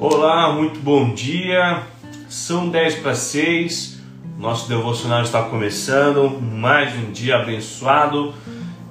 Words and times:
Olá, 0.00 0.52
muito 0.52 0.78
bom 0.78 1.12
dia. 1.12 1.82
São 2.28 2.68
10 2.68 3.00
para 3.00 3.16
6. 3.16 3.98
Nosso 4.38 4.68
devocional 4.68 5.24
está 5.24 5.42
começando. 5.42 6.40
Mais 6.40 6.94
um 6.94 7.10
dia 7.10 7.38
abençoado. 7.38 8.32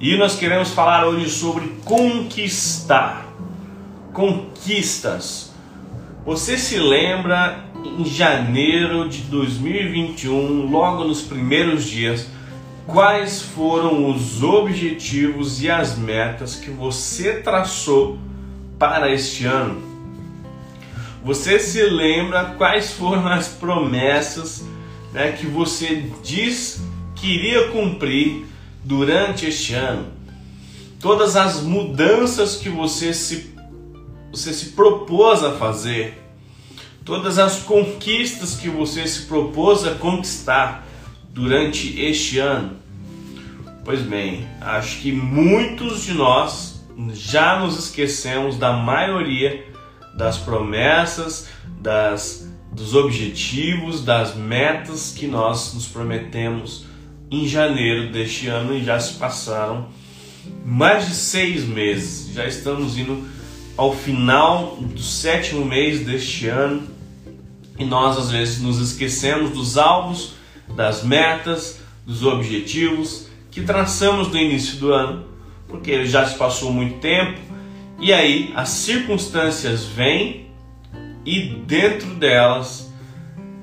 E 0.01 0.17
nós 0.17 0.35
queremos 0.35 0.71
falar 0.71 1.07
hoje 1.07 1.29
sobre 1.29 1.69
conquistar. 1.85 3.25
Conquistas. 4.11 5.53
Você 6.25 6.57
se 6.57 6.77
lembra 6.77 7.63
em 7.97 8.03
janeiro 8.03 9.07
de 9.07 9.21
2021, 9.21 10.69
logo 10.69 11.05
nos 11.05 11.21
primeiros 11.21 11.85
dias, 11.85 12.29
quais 12.85 13.41
foram 13.41 14.11
os 14.11 14.43
objetivos 14.43 15.63
e 15.63 15.71
as 15.71 15.97
metas 15.97 16.57
que 16.57 16.69
você 16.69 17.35
traçou 17.35 18.19
para 18.77 19.09
este 19.09 19.45
ano? 19.45 19.86
Você 21.27 21.59
se 21.59 21.83
lembra 21.83 22.55
quais 22.57 22.93
foram 22.93 23.27
as 23.27 23.49
promessas 23.49 24.63
né, 25.11 25.33
que 25.33 25.45
você 25.45 26.09
diz 26.23 26.81
que 27.17 27.27
iria 27.27 27.67
cumprir 27.67 28.45
durante 28.81 29.45
este 29.45 29.73
ano? 29.73 30.07
Todas 31.01 31.35
as 31.35 31.61
mudanças 31.61 32.55
que 32.55 32.69
você 32.69 33.13
se, 33.13 33.53
você 34.31 34.53
se 34.53 34.67
propôs 34.67 35.43
a 35.43 35.51
fazer, 35.51 36.17
todas 37.03 37.37
as 37.37 37.59
conquistas 37.59 38.55
que 38.55 38.69
você 38.69 39.05
se 39.05 39.23
propôs 39.23 39.85
a 39.85 39.95
conquistar 39.95 40.87
durante 41.31 42.01
este 42.01 42.39
ano. 42.39 42.77
Pois 43.83 44.01
bem, 44.01 44.47
acho 44.61 45.01
que 45.01 45.11
muitos 45.11 46.05
de 46.05 46.13
nós 46.13 46.85
já 47.11 47.59
nos 47.59 47.77
esquecemos 47.77 48.57
da 48.57 48.71
maioria 48.71 49.75
das 50.17 50.37
promessas, 50.37 51.47
das, 51.79 52.51
dos 52.71 52.95
objetivos, 52.95 54.03
das 54.03 54.35
metas 54.35 55.13
que 55.15 55.27
nós 55.27 55.73
nos 55.75 55.87
prometemos 55.87 56.85
em 57.29 57.47
janeiro 57.47 58.11
deste 58.11 58.47
ano 58.47 58.73
e 58.73 58.83
já 58.83 58.99
se 58.99 59.13
passaram 59.13 59.87
mais 60.65 61.07
de 61.07 61.13
seis 61.13 61.63
meses. 61.63 62.33
Já 62.33 62.47
estamos 62.47 62.97
indo 62.97 63.27
ao 63.77 63.95
final 63.95 64.77
do 64.77 65.01
sétimo 65.01 65.63
mês 65.63 66.03
deste 66.03 66.47
ano 66.47 66.81
e 67.77 67.85
nós 67.85 68.17
às 68.17 68.31
vezes 68.31 68.59
nos 68.59 68.79
esquecemos 68.79 69.51
dos 69.51 69.77
alvos, 69.77 70.33
das 70.75 71.03
metas, 71.03 71.79
dos 72.05 72.23
objetivos 72.23 73.27
que 73.51 73.61
traçamos 73.61 74.29
no 74.29 74.37
início 74.37 74.77
do 74.77 74.91
ano, 74.91 75.25
porque 75.67 76.05
já 76.05 76.25
se 76.25 76.35
passou 76.37 76.73
muito 76.73 76.99
tempo 76.99 77.47
e 77.99 78.13
aí 78.13 78.53
as 78.55 78.69
circunstâncias 78.69 79.85
vêm 79.85 80.47
e 81.25 81.41
dentro 81.65 82.15
delas 82.15 82.91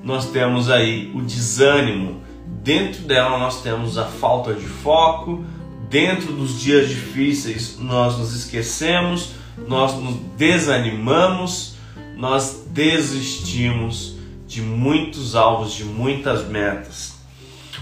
nós 0.03 0.29
temos 0.29 0.69
aí 0.69 1.11
o 1.15 1.21
desânimo, 1.21 2.21
dentro 2.61 3.03
dela 3.03 3.39
nós 3.39 3.63
temos 3.63 3.97
a 3.97 4.05
falta 4.05 4.53
de 4.53 4.65
foco, 4.65 5.43
dentro 5.89 6.33
dos 6.33 6.59
dias 6.59 6.89
difíceis 6.89 7.79
nós 7.79 8.17
nos 8.17 8.35
esquecemos, 8.35 9.31
nós 9.67 9.95
nos 9.95 10.15
desanimamos, 10.37 11.75
nós 12.15 12.65
desistimos 12.69 14.15
de 14.47 14.61
muitos 14.61 15.35
alvos, 15.35 15.73
de 15.73 15.83
muitas 15.83 16.47
metas. 16.47 17.15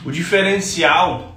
O 0.05 0.11
diferencial 0.11 1.35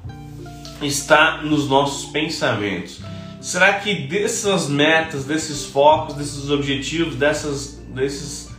está 0.82 1.42
nos 1.42 1.68
nossos 1.68 2.10
pensamentos. 2.10 3.00
Será 3.46 3.74
que 3.74 3.94
dessas 3.94 4.68
metas, 4.68 5.24
desses 5.24 5.66
focos, 5.66 6.16
desses 6.16 6.50
objetivos, 6.50 7.14
dessas, 7.14 7.80
desses, 7.94 8.50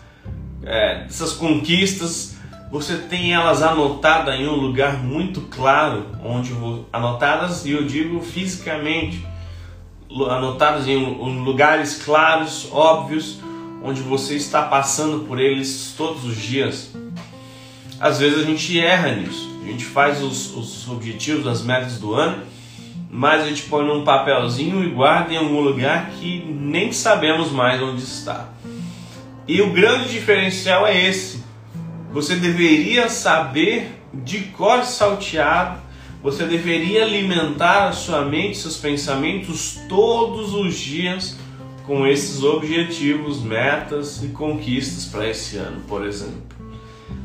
é, 0.63 1.03
dessas 1.03 1.33
conquistas, 1.33 2.37
você 2.71 2.95
tem 2.95 3.33
elas 3.33 3.61
anotadas 3.61 4.39
em 4.39 4.47
um 4.47 4.55
lugar 4.55 5.03
muito 5.03 5.41
claro, 5.41 6.05
onde 6.23 6.55
anotadas 6.93 7.65
e 7.65 7.71
eu 7.71 7.85
digo 7.85 8.21
fisicamente, 8.21 9.27
anotadas 10.09 10.87
em 10.87 11.43
lugares 11.43 12.01
claros, 12.01 12.69
óbvios, 12.71 13.41
onde 13.83 13.99
você 13.99 14.37
está 14.37 14.61
passando 14.61 15.25
por 15.25 15.37
eles 15.37 15.95
todos 15.97 16.23
os 16.23 16.37
dias. 16.37 16.95
Às 17.99 18.19
vezes 18.19 18.39
a 18.39 18.45
gente 18.45 18.79
erra 18.79 19.13
nisso, 19.15 19.49
a 19.61 19.67
gente 19.67 19.83
faz 19.83 20.23
os, 20.23 20.55
os 20.55 20.87
objetivos, 20.87 21.45
as 21.45 21.61
metas 21.61 21.99
do 21.99 22.13
ano 22.13 22.55
mas 23.09 23.44
a 23.44 23.47
gente 23.47 23.63
põe 23.63 23.85
num 23.85 24.03
papelzinho 24.03 24.84
e 24.84 24.90
guarda 24.90 25.34
em 25.34 25.38
algum 25.38 25.62
lugar 25.62 26.12
que 26.12 26.44
nem 26.45 26.91
sabemos 26.91 27.51
mais 27.51 27.81
onde 27.81 28.03
está. 28.03 28.50
E 29.47 29.62
o 29.62 29.72
grande 29.72 30.09
diferencial 30.09 30.85
é 30.85 31.07
esse. 31.07 31.44
Você 32.12 32.35
deveria 32.35 33.09
saber 33.09 33.91
de 34.13 34.40
cor 34.45 34.84
salteado, 34.84 35.79
você 36.22 36.45
deveria 36.45 37.03
alimentar 37.03 37.88
a 37.88 37.91
sua 37.91 38.25
mente, 38.25 38.57
seus 38.57 38.78
pensamentos 38.78 39.79
todos 39.88 40.53
os 40.53 40.78
dias 40.78 41.38
com 41.85 42.06
esses 42.06 42.44
objetivos, 42.44 43.41
metas 43.41 44.22
e 44.22 44.28
conquistas 44.29 45.06
para 45.06 45.29
esse 45.29 45.56
ano, 45.56 45.81
por 45.88 46.06
exemplo. 46.06 46.44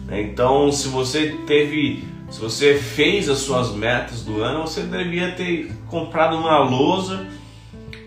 Então, 0.09 0.70
se 0.70 0.88
você 0.88 1.37
teve 1.47 2.04
se 2.32 2.41
você 2.41 2.78
fez 2.78 3.28
as 3.28 3.41
suas 3.41 3.72
metas 3.72 4.22
do 4.22 4.43
ano, 4.43 4.62
você 4.62 4.81
devia 4.81 5.32
ter 5.32 5.70
comprado 5.87 6.34
uma 6.34 6.60
lousa, 6.60 7.26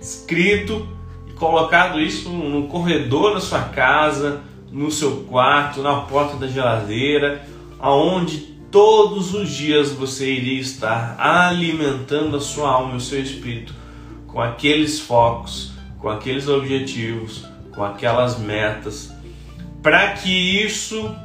escrito 0.01 0.87
e 1.29 1.33
colocado 1.33 2.01
isso 2.01 2.29
no 2.29 2.67
corredor 2.67 3.35
da 3.35 3.39
sua 3.39 3.61
casa, 3.61 4.41
no 4.71 4.89
seu 4.89 5.25
quarto, 5.29 5.83
na 5.83 6.01
porta 6.01 6.37
da 6.37 6.47
geladeira, 6.47 7.47
aonde 7.79 8.37
todos 8.71 9.35
os 9.35 9.47
dias 9.47 9.91
você 9.91 10.33
iria 10.33 10.59
estar 10.59 11.17
alimentando 11.19 12.37
a 12.37 12.41
sua 12.41 12.71
alma 12.71 12.95
e 12.95 12.97
o 12.97 13.01
seu 13.01 13.21
espírito 13.21 13.75
com 14.25 14.41
aqueles 14.41 14.99
focos, 14.99 15.71
com 15.99 16.09
aqueles 16.09 16.47
objetivos, 16.47 17.45
com 17.75 17.83
aquelas 17.83 18.39
metas, 18.39 19.13
para 19.83 20.13
que 20.13 20.63
isso 20.63 21.15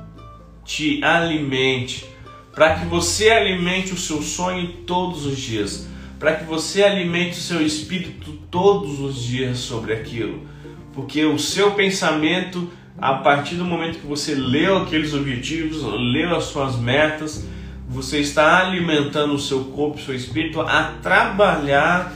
te 0.66 1.02
alimente 1.02 2.10
para 2.54 2.74
que 2.74 2.86
você 2.86 3.30
alimente 3.30 3.92
o 3.92 3.96
seu 3.96 4.22
sonho 4.22 4.68
todos 4.86 5.24
os 5.24 5.38
dias, 5.38 5.88
para 6.18 6.34
que 6.34 6.44
você 6.44 6.82
alimente 6.82 7.38
o 7.38 7.42
seu 7.42 7.64
espírito 7.64 8.32
todos 8.50 9.00
os 9.00 9.22
dias 9.22 9.58
sobre 9.58 9.94
aquilo, 9.94 10.46
porque 10.92 11.24
o 11.24 11.38
seu 11.38 11.72
pensamento, 11.72 12.70
a 12.98 13.14
partir 13.14 13.54
do 13.54 13.64
momento 13.64 14.00
que 14.00 14.06
você 14.06 14.34
leu 14.34 14.78
aqueles 14.78 15.14
objetivos, 15.14 15.82
leu 15.82 16.36
as 16.36 16.44
suas 16.44 16.76
metas, 16.76 17.46
você 17.88 18.18
está 18.18 18.66
alimentando 18.66 19.34
o 19.34 19.38
seu 19.38 19.64
corpo, 19.64 19.98
o 19.98 20.02
seu 20.02 20.14
espírito 20.14 20.60
a 20.60 20.94
trabalhar 21.02 22.12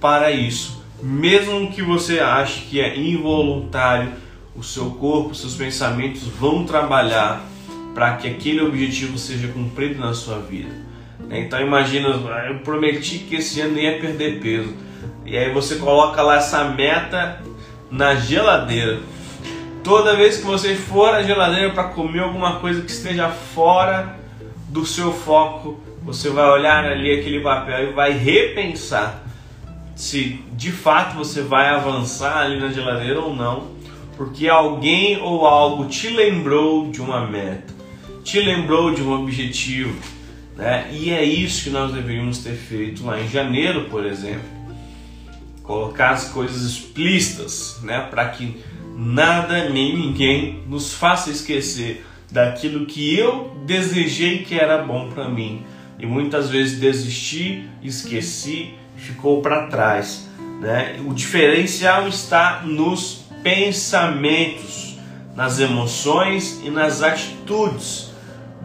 para 0.00 0.30
isso, 0.32 0.82
mesmo 1.02 1.70
que 1.70 1.82
você 1.82 2.18
ache 2.18 2.62
que 2.62 2.80
é 2.80 2.98
involuntário, 2.98 4.12
o 4.56 4.62
seu 4.62 4.90
corpo, 4.92 5.34
seus 5.34 5.54
pensamentos 5.54 6.22
vão 6.24 6.64
trabalhar 6.64 7.46
para 7.98 8.12
que 8.12 8.28
aquele 8.28 8.60
objetivo 8.60 9.18
seja 9.18 9.48
cumprido 9.48 9.98
na 9.98 10.14
sua 10.14 10.38
vida. 10.38 10.68
Né? 11.18 11.40
Então 11.40 11.60
imagina, 11.60 12.10
eu 12.48 12.60
prometi 12.60 13.18
que 13.18 13.34
esse 13.34 13.60
ano 13.60 13.76
ia 13.76 13.98
perder 13.98 14.38
peso. 14.38 14.72
E 15.26 15.36
aí 15.36 15.52
você 15.52 15.74
coloca 15.74 16.22
lá 16.22 16.36
essa 16.36 16.62
meta 16.62 17.42
na 17.90 18.14
geladeira. 18.14 19.00
Toda 19.82 20.14
vez 20.14 20.36
que 20.36 20.46
você 20.46 20.76
for 20.76 21.12
à 21.12 21.24
geladeira 21.24 21.72
para 21.72 21.88
comer 21.88 22.20
alguma 22.20 22.60
coisa 22.60 22.82
que 22.82 22.90
esteja 22.92 23.30
fora 23.30 24.16
do 24.68 24.86
seu 24.86 25.12
foco, 25.12 25.80
você 26.00 26.30
vai 26.30 26.48
olhar 26.48 26.84
ali 26.84 27.18
aquele 27.18 27.40
papel 27.40 27.90
e 27.90 27.92
vai 27.94 28.12
repensar 28.12 29.24
se 29.96 30.40
de 30.52 30.70
fato 30.70 31.16
você 31.16 31.42
vai 31.42 31.68
avançar 31.70 32.42
ali 32.42 32.60
na 32.60 32.68
geladeira 32.68 33.18
ou 33.20 33.34
não, 33.34 33.72
porque 34.16 34.48
alguém 34.48 35.20
ou 35.20 35.44
algo 35.44 35.86
te 35.86 36.10
lembrou 36.10 36.92
de 36.92 37.00
uma 37.00 37.26
meta 37.26 37.77
te 38.28 38.38
lembrou 38.40 38.94
de 38.94 39.02
um 39.02 39.10
objetivo. 39.10 39.96
Né? 40.54 40.90
E 40.92 41.10
é 41.10 41.24
isso 41.24 41.64
que 41.64 41.70
nós 41.70 41.94
deveríamos 41.94 42.38
ter 42.38 42.52
feito 42.52 43.02
lá 43.06 43.18
em 43.18 43.26
janeiro, 43.26 43.86
por 43.88 44.04
exemplo. 44.04 44.58
Colocar 45.62 46.10
as 46.10 46.28
coisas 46.28 46.62
explícitas, 46.62 47.80
né? 47.82 48.06
para 48.10 48.28
que 48.28 48.58
nada 48.94 49.70
nem 49.70 49.96
ninguém 49.96 50.62
nos 50.68 50.92
faça 50.92 51.30
esquecer 51.30 52.04
daquilo 52.30 52.84
que 52.84 53.18
eu 53.18 53.56
desejei 53.64 54.44
que 54.44 54.58
era 54.58 54.82
bom 54.82 55.08
para 55.08 55.26
mim. 55.26 55.62
E 55.98 56.04
muitas 56.04 56.50
vezes 56.50 56.78
desisti, 56.78 57.66
esqueci, 57.82 58.74
ficou 58.94 59.40
para 59.40 59.68
trás. 59.68 60.28
Né? 60.60 61.00
O 61.06 61.14
diferencial 61.14 62.06
está 62.06 62.60
nos 62.62 63.24
pensamentos, 63.42 64.98
nas 65.34 65.58
emoções 65.60 66.60
e 66.62 66.68
nas 66.68 67.02
atitudes 67.02 68.08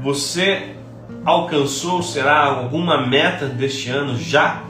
você 0.01 0.75
alcançou, 1.25 2.01
será 2.01 2.45
alguma 2.45 3.05
meta 3.05 3.47
deste 3.47 3.89
ano 3.89 4.17
já? 4.17 4.63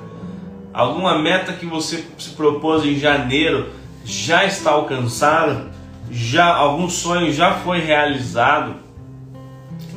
Alguma 0.73 1.19
meta 1.19 1.53
que 1.53 1.65
você 1.65 2.05
se 2.17 2.31
propôs 2.31 2.83
em 2.85 2.97
janeiro 2.97 3.69
já 4.03 4.43
está 4.45 4.71
alcançada? 4.71 5.73
já 6.13 6.45
algum 6.45 6.87
sonho 6.87 7.33
já 7.33 7.55
foi 7.55 7.79
realizado? 7.79 8.75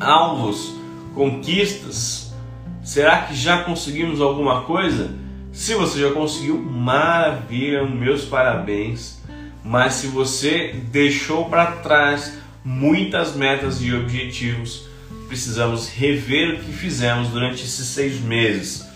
Alvos, 0.01 0.75
conquistas? 1.15 2.35
Será 2.83 3.23
que 3.23 3.35
já 3.35 3.63
conseguimos 3.65 4.21
alguma 4.21 4.63
coisa? 4.63 5.11
Se 5.53 5.75
você 5.75 6.01
já 6.01 6.13
conseguiu, 6.13 6.59
maravilha, 6.59 7.85
meus 7.85 8.25
parabéns. 8.25 9.21
Mas 9.65 9.95
se 9.95 10.07
você 10.07 10.81
deixou 10.91 11.47
para 11.47 11.67
trás 11.67 12.39
muitas 12.65 13.35
metas 13.35 13.83
e 13.83 13.93
objetivos, 13.95 14.87
precisamos 15.27 15.89
rever 15.89 16.55
o 16.55 16.59
que 16.59 16.73
fizemos 16.73 17.29
durante 17.29 17.65
esses 17.65 17.87
seis 17.87 18.21
meses. 18.21 18.87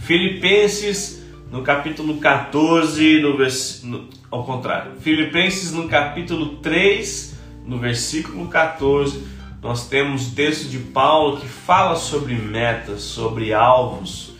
Filipenses 0.00 1.22
no 1.50 1.62
capítulo 1.62 2.18
14, 2.18 3.20
no 3.20 3.36
vers... 3.36 3.82
No, 3.82 4.08
ao 4.30 4.44
contrário, 4.44 4.92
Filipenses 5.00 5.72
no 5.72 5.88
capítulo 5.88 6.56
3, 6.56 7.38
no 7.64 7.78
versículo 7.78 8.46
14, 8.48 9.22
nós 9.62 9.88
temos 9.88 10.28
texto 10.32 10.68
de 10.68 10.78
Paulo 10.78 11.40
que 11.40 11.48
fala 11.48 11.96
sobre 11.96 12.34
metas, 12.34 13.00
sobre 13.00 13.52
alvos, 13.52 14.34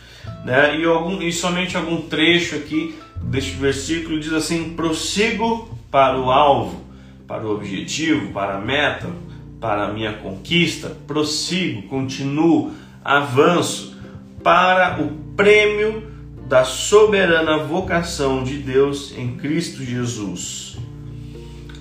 né? 0.44 0.79
e, 0.79 0.84
algum, 0.84 1.20
e 1.23 1.32
somente 1.32 1.76
algum 1.76 2.02
trecho 2.02 2.56
aqui 2.56 2.94
deste 3.23 3.52
versículo 3.52 4.20
diz 4.20 4.32
assim: 4.32 4.75
prossigo 4.75 5.76
para 5.91 6.19
o 6.19 6.31
alvo, 6.31 6.84
para 7.26 7.46
o 7.46 7.55
objetivo, 7.55 8.32
para 8.32 8.56
a 8.56 8.61
meta, 8.61 9.11
para 9.60 9.84
a 9.84 9.93
minha 9.93 10.12
conquista, 10.12 10.96
prossigo, 11.06 11.82
continuo, 11.82 12.72
avanço 13.05 13.96
para 14.43 15.00
o 15.02 15.08
prêmio 15.37 16.10
da 16.46 16.64
soberana 16.64 17.58
vocação 17.58 18.43
de 18.43 18.56
Deus 18.58 19.12
em 19.16 19.37
Cristo 19.37 19.84
Jesus. 19.84 20.76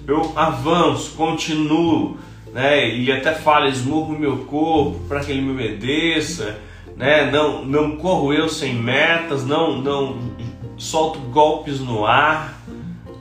Eu 0.08 0.34
avanço, 0.36 1.12
continuo, 1.16 2.18
né? 2.54 2.94
E 2.96 3.12
até 3.12 3.34
falo, 3.34 3.68
esmurro 3.68 4.18
meu 4.18 4.40
corpo 4.46 5.00
para 5.08 5.20
que 5.20 5.32
ele 5.32 5.42
me 5.42 5.52
obedeça, 5.52 6.60
né? 6.96 7.30
Não, 7.30 7.64
não 7.64 7.98
corro 7.98 8.34
eu 8.34 8.50
sem 8.50 8.74
metas, 8.74 9.46
não, 9.46 9.82
não 9.82 10.18
solto 10.78 11.20
golpes 11.20 11.80
no 11.80 12.06
ar, 12.06 12.60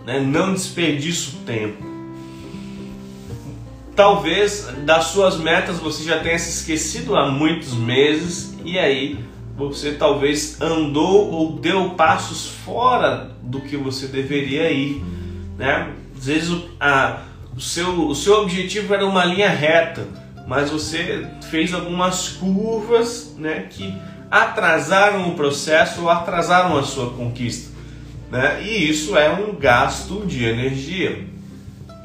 né? 0.05 0.21
Não 0.21 0.53
desperdiço 0.53 1.39
tempo. 1.45 1.96
Talvez 3.97 4.69
das 4.85 5.07
suas 5.07 5.39
metas 5.39 5.79
você 5.79 6.05
já 6.05 6.21
tenha 6.21 6.39
se 6.39 6.51
esquecido 6.51 7.17
há 7.17 7.31
muitos 7.31 7.73
meses 7.73 8.55
e 8.63 8.79
aí 8.79 9.19
você 9.57 9.93
talvez 9.93 10.61
andou 10.61 11.31
ou 11.31 11.53
deu 11.53 11.91
passos 11.91 12.47
fora 12.47 13.31
do 13.43 13.63
que 13.63 13.75
você 13.75 14.07
deveria 14.07 14.71
ir, 14.71 15.03
né? 15.57 15.91
Às 16.15 16.27
vezes 16.27 16.51
o, 16.51 16.69
a, 16.79 17.23
o, 17.57 17.61
seu, 17.61 18.09
o 18.09 18.15
seu 18.15 18.43
objetivo 18.43 18.93
era 18.93 19.07
uma 19.07 19.25
linha 19.25 19.49
reta, 19.49 20.07
mas 20.47 20.69
você 20.69 21.27
fez 21.51 21.73
algumas 21.73 22.29
curvas, 22.29 23.35
né, 23.39 23.67
que 23.71 23.97
atrasaram 24.31 25.31
o 25.31 25.35
processo 25.35 26.03
ou 26.03 26.11
atrasaram 26.11 26.77
a 26.77 26.83
sua 26.83 27.11
conquista, 27.15 27.73
né? 28.31 28.63
E 28.63 28.91
isso 28.91 29.17
é 29.17 29.31
um 29.31 29.55
gasto 29.55 30.27
de 30.27 30.45
energia, 30.45 31.25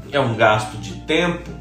é 0.10 0.20
um 0.22 0.36
gasto 0.36 0.78
de 0.78 0.94
tempo, 1.02 1.61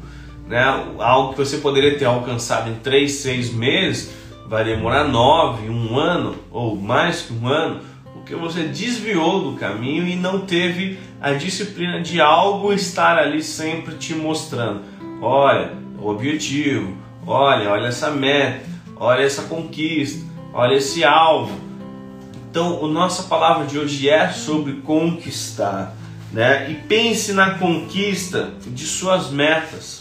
né? 0.51 0.65
Algo 0.99 1.31
que 1.31 1.37
você 1.37 1.57
poderia 1.59 1.97
ter 1.97 2.03
alcançado 2.03 2.69
em 2.69 2.75
três, 2.75 3.13
seis 3.13 3.53
meses 3.53 4.13
vai 4.49 4.65
demorar 4.65 5.05
nove, 5.05 5.69
um 5.69 5.97
ano 5.97 6.35
ou 6.51 6.75
mais 6.75 7.21
que 7.21 7.31
um 7.33 7.47
ano, 7.47 7.79
porque 8.13 8.35
você 8.35 8.63
desviou 8.63 9.49
do 9.49 9.57
caminho 9.57 10.05
e 10.05 10.17
não 10.17 10.41
teve 10.41 10.99
a 11.21 11.31
disciplina 11.31 12.01
de 12.01 12.19
algo 12.19 12.73
estar 12.73 13.17
ali 13.17 13.41
sempre 13.41 13.95
te 13.95 14.13
mostrando. 14.13 14.81
Olha, 15.21 15.71
o 15.97 16.09
objetivo, 16.09 16.97
olha, 17.25 17.69
olha 17.69 17.87
essa 17.87 18.11
meta, 18.11 18.65
olha 18.97 19.21
essa 19.21 19.43
conquista, 19.43 20.21
olha 20.53 20.75
esse 20.75 21.01
alvo. 21.05 21.57
Então, 22.49 22.83
a 22.83 22.87
nossa 22.89 23.23
palavra 23.23 23.65
de 23.65 23.79
hoje 23.79 24.09
é 24.09 24.27
sobre 24.27 24.73
conquistar, 24.81 25.95
né? 26.33 26.69
E 26.69 26.73
pense 26.73 27.31
na 27.31 27.51
conquista 27.51 28.49
de 28.67 28.85
suas 28.85 29.31
metas. 29.31 30.00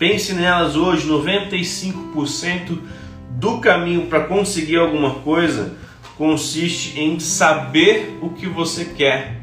Pense 0.00 0.32
nelas 0.32 0.76
hoje, 0.76 1.06
95% 1.06 2.78
do 3.32 3.58
caminho 3.58 4.06
para 4.06 4.24
conseguir 4.24 4.78
alguma 4.78 5.16
coisa 5.16 5.76
consiste 6.16 6.98
em 6.98 7.20
saber 7.20 8.18
o 8.22 8.30
que 8.30 8.46
você 8.46 8.86
quer. 8.86 9.42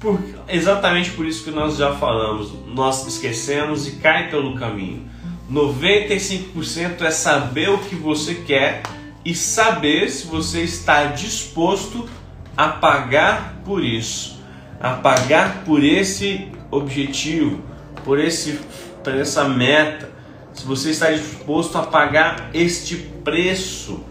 Por, 0.00 0.20
exatamente 0.48 1.12
por 1.12 1.24
isso 1.24 1.44
que 1.44 1.52
nós 1.52 1.76
já 1.76 1.94
falamos, 1.94 2.52
nós 2.66 3.06
esquecemos 3.06 3.86
e 3.86 3.92
cai 3.92 4.28
pelo 4.28 4.56
caminho. 4.56 5.08
95% 5.48 7.02
é 7.02 7.10
saber 7.12 7.70
o 7.70 7.78
que 7.78 7.94
você 7.94 8.34
quer 8.34 8.82
e 9.24 9.36
saber 9.36 10.10
se 10.10 10.26
você 10.26 10.62
está 10.62 11.04
disposto 11.04 12.08
a 12.56 12.70
pagar 12.70 13.62
por 13.64 13.84
isso, 13.84 14.40
a 14.80 14.94
pagar 14.94 15.62
por 15.64 15.84
esse 15.84 16.48
objetivo, 16.72 17.62
por 18.04 18.18
esse 18.18 18.58
por 19.02 19.14
essa 19.14 19.48
meta 19.48 20.18
se 20.58 20.64
você 20.64 20.90
está 20.90 21.12
disposto 21.12 21.78
a 21.78 21.84
pagar 21.84 22.50
este 22.52 22.96
preço, 22.96 24.02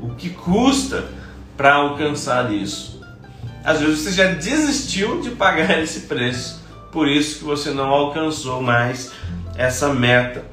o 0.00 0.10
que 0.10 0.30
custa 0.30 1.10
para 1.56 1.74
alcançar 1.74 2.52
isso. 2.52 3.00
Às 3.64 3.80
vezes 3.80 3.98
você 3.98 4.12
já 4.12 4.26
desistiu 4.26 5.20
de 5.20 5.30
pagar 5.30 5.78
esse 5.82 6.02
preço, 6.02 6.62
por 6.92 7.08
isso 7.08 7.40
que 7.40 7.44
você 7.44 7.72
não 7.72 7.88
alcançou 7.88 8.62
mais 8.62 9.10
essa 9.56 9.92
meta. 9.92 10.44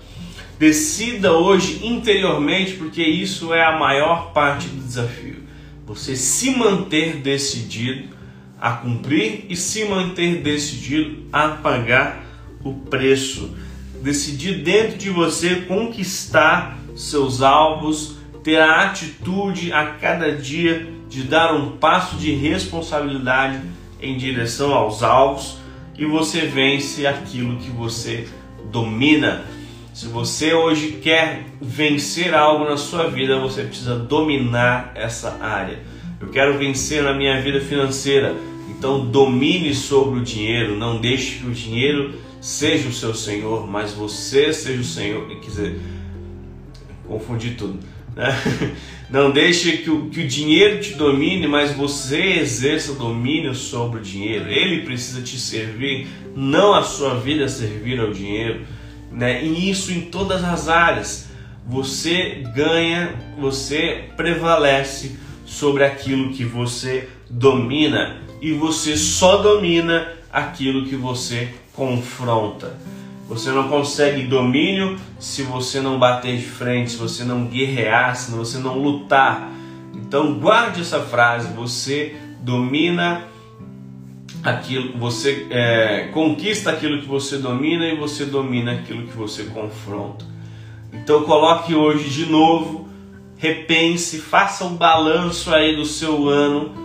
Decida 0.57 1.33
hoje 1.33 1.85
interiormente, 1.85 2.73
porque 2.73 3.03
isso 3.03 3.53
é 3.53 3.63
a 3.63 3.77
maior 3.77 4.33
parte 4.33 4.67
do 4.67 4.81
desafio. 4.81 5.43
Você 5.85 6.15
se 6.15 6.49
manter 6.49 7.17
decidido 7.17 8.15
a 8.59 8.71
cumprir 8.71 9.45
e 9.49 9.55
se 9.55 9.85
manter 9.85 10.41
decidido 10.41 11.27
a 11.31 11.49
pagar 11.49 12.23
o 12.63 12.73
preço 12.73 13.53
decidir 14.03 14.61
dentro 14.61 14.97
de 14.97 15.09
você 15.09 15.55
conquistar 15.61 16.77
seus 16.93 17.41
alvos, 17.41 18.17
ter 18.43 18.59
a 18.59 18.81
atitude 18.81 19.71
a 19.71 19.85
cada 19.85 20.33
dia 20.33 20.85
de 21.09 21.23
dar 21.23 21.55
um 21.55 21.77
passo 21.77 22.17
de 22.17 22.33
responsabilidade 22.33 23.61
em 24.01 24.17
direção 24.17 24.73
aos 24.73 25.01
alvos 25.01 25.57
e 25.97 26.05
você 26.05 26.41
vence 26.41 27.07
aquilo 27.07 27.55
que 27.57 27.69
você 27.69 28.27
domina. 28.69 29.45
Se 29.93 30.07
você 30.07 30.53
hoje 30.53 30.99
quer 31.01 31.45
vencer 31.61 32.33
algo 32.33 32.65
na 32.65 32.75
sua 32.75 33.09
vida, 33.09 33.39
você 33.39 33.63
precisa 33.63 33.95
dominar 33.95 34.91
essa 34.95 35.37
área. 35.39 35.79
Eu 36.19 36.27
quero 36.27 36.57
vencer 36.57 37.03
na 37.03 37.13
minha 37.13 37.41
vida 37.41 37.61
financeira, 37.61 38.35
então 38.69 39.05
domine 39.05 39.73
sobre 39.73 40.19
o 40.19 40.23
dinheiro, 40.23 40.75
não 40.75 40.99
deixe 40.99 41.39
que 41.39 41.47
o 41.47 41.51
dinheiro 41.51 42.15
seja 42.43 42.89
o 42.89 42.93
seu 42.93 43.15
Senhor, 43.15 43.65
mas 43.65 43.93
você 43.93 44.51
seja 44.51 44.81
o 44.81 44.83
Senhor. 44.83 45.25
Quer 45.29 45.39
dizer, 45.39 45.81
confundi 47.07 47.51
tudo. 47.51 47.79
Né? 48.13 48.37
Não 49.09 49.31
deixe 49.31 49.77
que 49.77 49.89
o, 49.89 50.09
que 50.09 50.19
o 50.19 50.27
dinheiro 50.27 50.81
te 50.81 50.93
domine, 50.95 51.47
mas 51.47 51.71
você 51.71 52.21
exerça 52.39 52.95
domínio 52.95 53.55
sobre 53.55 54.01
o 54.01 54.03
dinheiro. 54.03 54.49
Ele 54.49 54.81
precisa 54.81 55.21
te 55.21 55.39
servir, 55.39 56.07
não 56.35 56.73
a 56.73 56.81
sua 56.81 57.13
vida 57.15 57.47
servir 57.47 57.99
ao 57.99 58.11
dinheiro. 58.11 58.65
Né? 59.11 59.45
E 59.45 59.69
isso 59.69 59.93
em 59.93 60.01
todas 60.01 60.43
as 60.43 60.67
áreas. 60.67 61.29
Você 61.65 62.43
ganha, 62.53 63.15
você 63.39 64.05
prevalece 64.17 65.17
sobre 65.45 65.85
aquilo 65.85 66.33
que 66.33 66.43
você 66.43 67.07
domina. 67.29 68.17
E 68.41 68.51
você 68.51 68.97
só 68.97 69.37
domina 69.37 70.11
aquilo 70.33 70.85
que 70.87 70.95
você 70.95 71.53
confronta. 71.73 72.75
Você 73.29 73.51
não 73.51 73.69
consegue 73.69 74.23
domínio 74.23 74.97
se 75.19 75.43
você 75.43 75.79
não 75.79 75.97
bater 75.97 76.37
de 76.37 76.45
frente, 76.45 76.91
se 76.91 76.97
você 76.97 77.23
não 77.23 77.45
guerrear, 77.45 78.15
se 78.15 78.31
você 78.31 78.57
não 78.57 78.79
lutar. 78.79 79.51
Então 79.93 80.39
guarde 80.39 80.81
essa 80.81 80.99
frase: 80.99 81.53
você 81.53 82.15
domina 82.41 83.27
aquilo, 84.43 84.97
você 84.97 85.47
é, 85.49 86.09
conquista 86.13 86.71
aquilo 86.71 86.99
que 86.99 87.07
você 87.07 87.37
domina 87.37 87.85
e 87.87 87.95
você 87.95 88.25
domina 88.25 88.73
aquilo 88.73 89.07
que 89.07 89.15
você 89.15 89.45
confronta. 89.45 90.25
Então 90.91 91.23
coloque 91.23 91.73
hoje 91.73 92.09
de 92.09 92.25
novo, 92.25 92.89
repense, 93.37 94.19
faça 94.19 94.65
um 94.65 94.75
balanço 94.75 95.53
aí 95.53 95.75
do 95.75 95.85
seu 95.85 96.27
ano, 96.27 96.82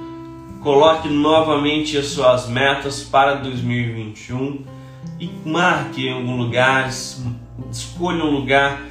coloque 0.62 1.08
novamente 1.08 1.96
as 1.96 2.06
suas 2.06 2.48
metas 2.48 3.02
para 3.02 3.34
2021 3.36 4.64
e 5.20 5.30
marque 5.44 6.06
em 6.06 6.12
algum 6.12 6.36
lugar, 6.36 6.88
escolha 7.70 8.24
um 8.24 8.30
lugar 8.30 8.82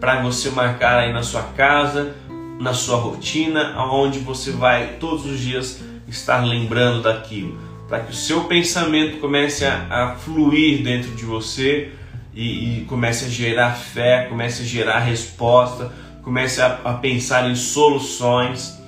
para 0.00 0.22
você 0.22 0.50
marcar 0.50 0.98
aí 0.98 1.12
na 1.12 1.22
sua 1.22 1.42
casa, 1.42 2.14
na 2.58 2.74
sua 2.74 2.96
rotina, 2.96 3.74
aonde 3.74 4.18
você 4.18 4.50
vai 4.50 4.96
todos 5.00 5.26
os 5.26 5.40
dias 5.40 5.80
estar 6.06 6.44
lembrando 6.44 7.02
daquilo, 7.02 7.58
para 7.88 8.00
que 8.00 8.12
o 8.12 8.14
seu 8.14 8.44
pensamento 8.44 9.18
comece 9.18 9.64
a, 9.64 9.86
a 9.90 10.14
fluir 10.16 10.82
dentro 10.82 11.10
de 11.12 11.24
você 11.24 11.92
e, 12.34 12.80
e, 12.80 12.84
comece 12.84 13.26
a 13.26 13.28
gerar 13.28 13.72
fé, 13.72 14.26
comece 14.28 14.62
a 14.62 14.66
gerar 14.66 14.98
resposta, 15.00 15.92
comece 16.22 16.60
a, 16.60 16.80
a 16.84 16.94
pensar 16.94 17.48
em 17.48 17.54
soluções, 17.54 18.78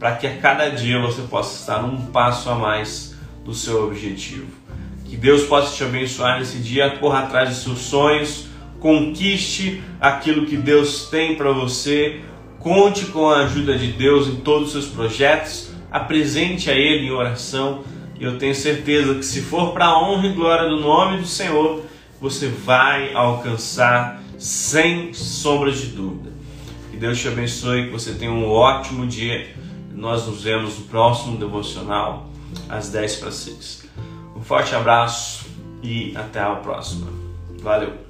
para 0.00 0.16
que 0.16 0.26
a 0.26 0.38
cada 0.38 0.70
dia 0.70 0.98
você 0.98 1.20
possa 1.20 1.60
estar 1.60 1.84
um 1.84 2.06
passo 2.06 2.48
a 2.48 2.54
mais 2.54 3.14
do 3.44 3.52
seu 3.52 3.86
objetivo. 3.86 4.46
Que 5.04 5.14
Deus 5.14 5.42
possa 5.42 5.76
te 5.76 5.84
abençoar 5.84 6.38
nesse 6.38 6.56
dia, 6.58 6.96
corra 6.98 7.20
atrás 7.20 7.50
dos 7.50 7.58
seus 7.58 7.78
sonhos, 7.80 8.46
conquiste 8.80 9.82
aquilo 10.00 10.46
que 10.46 10.56
Deus 10.56 11.10
tem 11.10 11.36
para 11.36 11.52
você, 11.52 12.20
conte 12.58 13.06
com 13.06 13.28
a 13.28 13.44
ajuda 13.44 13.76
de 13.76 13.88
Deus 13.88 14.26
em 14.26 14.36
todos 14.36 14.68
os 14.68 14.72
seus 14.72 14.86
projetos, 14.86 15.70
apresente 15.90 16.70
a 16.70 16.74
Ele 16.74 17.06
em 17.06 17.10
oração. 17.10 17.84
E 18.18 18.24
eu 18.24 18.38
tenho 18.38 18.54
certeza 18.54 19.14
que 19.14 19.24
se 19.24 19.42
for 19.42 19.72
para 19.72 19.84
a 19.84 20.02
honra 20.02 20.28
e 20.28 20.32
glória 20.32 20.68
do 20.68 20.80
nome 20.80 21.18
do 21.18 21.26
Senhor, 21.26 21.84
você 22.18 22.48
vai 22.48 23.12
alcançar 23.12 24.22
sem 24.38 25.12
sombra 25.12 25.70
de 25.70 25.86
dúvida. 25.88 26.30
Que 26.90 26.96
Deus 26.96 27.18
te 27.18 27.28
abençoe, 27.28 27.84
que 27.84 27.90
você 27.90 28.14
tenha 28.14 28.32
um 28.32 28.48
ótimo 28.48 29.06
dia. 29.06 29.60
Nós 30.00 30.26
nos 30.26 30.42
vemos 30.42 30.78
no 30.78 30.86
próximo 30.86 31.36
devocional 31.36 32.26
às 32.70 32.88
10 32.88 33.16
para 33.16 33.30
6. 33.30 33.84
Um 34.34 34.40
forte 34.40 34.74
abraço 34.74 35.44
e 35.82 36.16
até 36.16 36.40
a 36.40 36.54
próxima. 36.54 37.06
Valeu! 37.60 38.09